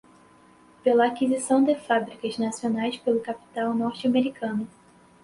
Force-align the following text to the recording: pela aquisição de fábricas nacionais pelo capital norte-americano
pela 0.83 1.05
aquisição 1.05 1.63
de 1.63 1.75
fábricas 1.75 2.35
nacionais 2.39 2.97
pelo 2.97 3.19
capital 3.21 3.71
norte-americano 3.75 4.67